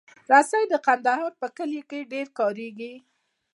رسۍ 0.31 0.63
د 0.69 0.73
کندهار 0.85 1.31
په 1.41 1.47
کلیو 1.57 1.87
کې 1.89 2.09
ډېره 2.11 2.31
کارېږي. 2.39 2.93